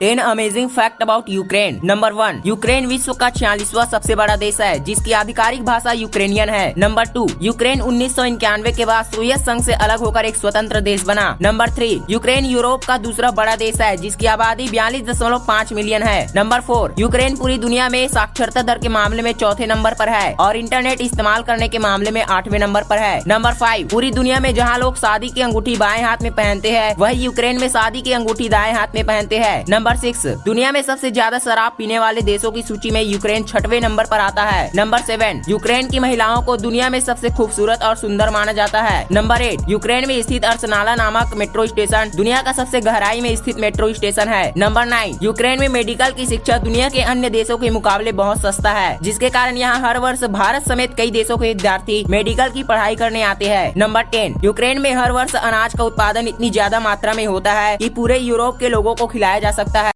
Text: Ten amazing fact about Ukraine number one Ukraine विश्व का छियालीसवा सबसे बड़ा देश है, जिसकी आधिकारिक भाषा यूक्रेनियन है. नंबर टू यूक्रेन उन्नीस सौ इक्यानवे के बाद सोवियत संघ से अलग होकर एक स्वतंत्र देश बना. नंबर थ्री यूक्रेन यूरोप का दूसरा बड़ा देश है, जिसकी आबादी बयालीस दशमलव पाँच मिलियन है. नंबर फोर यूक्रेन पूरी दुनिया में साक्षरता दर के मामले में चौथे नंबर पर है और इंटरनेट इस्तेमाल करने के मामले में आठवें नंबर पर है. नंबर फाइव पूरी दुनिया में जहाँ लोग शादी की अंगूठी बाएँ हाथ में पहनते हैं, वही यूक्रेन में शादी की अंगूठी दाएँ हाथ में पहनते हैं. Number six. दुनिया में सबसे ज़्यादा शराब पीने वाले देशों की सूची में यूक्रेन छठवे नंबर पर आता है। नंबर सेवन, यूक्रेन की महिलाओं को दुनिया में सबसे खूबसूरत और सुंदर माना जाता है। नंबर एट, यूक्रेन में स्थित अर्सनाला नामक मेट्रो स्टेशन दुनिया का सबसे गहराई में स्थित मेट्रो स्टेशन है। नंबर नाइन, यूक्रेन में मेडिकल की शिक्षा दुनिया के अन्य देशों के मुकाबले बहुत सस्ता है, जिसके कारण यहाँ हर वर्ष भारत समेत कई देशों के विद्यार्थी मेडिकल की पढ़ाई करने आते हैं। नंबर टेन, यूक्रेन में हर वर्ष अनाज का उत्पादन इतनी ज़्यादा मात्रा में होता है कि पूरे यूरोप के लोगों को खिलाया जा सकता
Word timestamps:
Ten 0.00 0.18
amazing 0.18 0.68
fact 0.70 1.02
about 1.02 1.28
Ukraine 1.28 1.80
number 1.84 2.12
one 2.12 2.40
Ukraine 2.46 2.84
विश्व 2.86 3.12
का 3.12 3.28
छियालीसवा 3.30 3.84
सबसे 3.84 4.14
बड़ा 4.14 4.34
देश 4.36 4.60
है, 4.60 4.78
जिसकी 4.84 5.12
आधिकारिक 5.12 5.64
भाषा 5.64 5.92
यूक्रेनियन 5.92 6.48
है. 6.48 6.74
नंबर 6.78 7.06
टू 7.14 7.26
यूक्रेन 7.42 7.80
उन्नीस 7.82 8.14
सौ 8.16 8.24
इक्यानवे 8.24 8.72
के 8.72 8.84
बाद 8.84 9.04
सोवियत 9.04 9.40
संघ 9.40 9.62
से 9.62 9.72
अलग 9.76 10.00
होकर 10.00 10.24
एक 10.24 10.36
स्वतंत्र 10.36 10.80
देश 10.80 11.02
बना. 11.04 11.26
नंबर 11.42 11.70
थ्री 11.70 11.88
यूक्रेन 12.10 12.44
यूरोप 12.46 12.84
का 12.84 12.98
दूसरा 12.98 13.30
बड़ा 13.30 13.56
देश 13.56 13.80
है, 13.80 13.96
जिसकी 13.96 14.26
आबादी 14.26 14.68
बयालीस 14.68 15.02
दशमलव 15.08 15.44
पाँच 15.48 15.72
मिलियन 15.72 16.02
है. 16.02 16.26
नंबर 16.36 16.60
फोर 16.60 16.94
यूक्रेन 16.98 17.36
पूरी 17.36 17.58
दुनिया 17.58 17.88
में 17.88 18.06
साक्षरता 18.08 18.62
दर 18.62 18.78
के 18.78 18.88
मामले 18.90 19.22
में 19.22 19.32
चौथे 19.34 19.66
नंबर 19.66 19.94
पर 19.94 20.08
है 20.08 20.32
और 20.36 20.56
इंटरनेट 20.56 21.00
इस्तेमाल 21.00 21.42
करने 21.42 21.68
के 21.68 21.78
मामले 21.80 22.10
में 22.10 22.22
आठवें 22.22 22.58
नंबर 22.58 22.84
पर 22.90 22.98
है. 22.98 23.20
नंबर 23.26 23.54
फाइव 23.56 23.88
पूरी 23.88 24.10
दुनिया 24.12 24.40
में 24.40 24.54
जहाँ 24.54 24.78
लोग 24.78 24.96
शादी 24.98 25.30
की 25.30 25.40
अंगूठी 25.40 25.76
बाएँ 25.76 26.02
हाथ 26.02 26.22
में 26.22 26.32
पहनते 26.32 26.70
हैं, 26.70 26.94
वही 26.98 27.24
यूक्रेन 27.24 27.60
में 27.60 27.68
शादी 27.68 28.02
की 28.02 28.12
अंगूठी 28.12 28.48
दाएँ 28.48 28.72
हाथ 28.74 28.94
में 28.94 29.04
पहनते 29.04 29.38
हैं. 29.38 29.64
Number 29.68 29.86
six. 29.96 30.26
दुनिया 30.44 30.70
में 30.72 30.80
सबसे 30.82 31.10
ज़्यादा 31.10 31.38
शराब 31.38 31.72
पीने 31.78 31.98
वाले 31.98 32.22
देशों 32.22 32.50
की 32.52 32.62
सूची 32.62 32.90
में 32.90 33.02
यूक्रेन 33.02 33.44
छठवे 33.44 33.80
नंबर 33.80 34.06
पर 34.06 34.20
आता 34.20 34.42
है। 34.42 34.70
नंबर 34.74 35.00
सेवन, 35.02 35.42
यूक्रेन 35.48 35.88
की 35.88 35.98
महिलाओं 35.98 36.42
को 36.42 36.56
दुनिया 36.58 36.88
में 36.90 36.98
सबसे 37.00 37.30
खूबसूरत 37.30 37.82
और 37.82 37.96
सुंदर 37.96 38.30
माना 38.30 38.52
जाता 38.52 38.82
है। 38.82 39.06
नंबर 39.12 39.42
एट, 39.42 39.60
यूक्रेन 39.68 40.06
में 40.08 40.20
स्थित 40.22 40.44
अर्सनाला 40.44 40.94
नामक 40.94 41.34
मेट्रो 41.36 41.66
स्टेशन 41.66 42.10
दुनिया 42.16 42.42
का 42.42 42.52
सबसे 42.52 42.80
गहराई 42.80 43.20
में 43.20 43.34
स्थित 43.36 43.60
मेट्रो 43.60 43.92
स्टेशन 43.92 44.28
है। 44.28 44.52
नंबर 44.56 44.86
नाइन, 44.86 45.18
यूक्रेन 45.22 45.60
में 45.60 45.68
मेडिकल 45.70 46.12
की 46.12 46.26
शिक्षा 46.26 46.58
दुनिया 46.58 46.88
के 46.88 47.02
अन्य 47.04 47.30
देशों 47.30 47.56
के 47.58 47.70
मुकाबले 47.70 48.12
बहुत 48.14 48.40
सस्ता 48.40 48.70
है, 48.72 48.98
जिसके 49.02 49.30
कारण 49.30 49.56
यहाँ 49.56 49.80
हर 49.80 49.98
वर्ष 49.98 50.24
भारत 50.30 50.68
समेत 50.68 50.94
कई 50.96 51.10
देशों 51.10 51.36
के 51.36 51.48
विद्यार्थी 51.48 52.04
मेडिकल 52.10 52.50
की 52.50 52.62
पढ़ाई 52.64 52.96
करने 52.96 53.22
आते 53.24 53.46
हैं। 53.46 53.72
नंबर 53.76 54.02
टेन, 54.08 54.34
यूक्रेन 54.44 54.80
में 54.80 54.92
हर 54.94 55.12
वर्ष 55.12 55.34
अनाज 55.36 55.74
का 55.74 55.84
उत्पादन 55.84 56.28
इतनी 56.28 56.50
ज़्यादा 56.50 56.80
मात्रा 56.80 57.12
में 57.14 57.24
होता 57.26 57.52
है 57.52 57.76
कि 57.76 57.88
पूरे 57.90 58.18
यूरोप 58.18 58.58
के 58.58 58.68
लोगों 58.68 58.94
को 58.94 59.06
खिलाया 59.06 59.38
जा 59.38 59.50
सकता 59.52 59.77